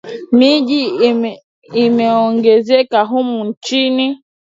[0.31, 0.81] Miji
[1.79, 4.17] imeongezeka humu nchini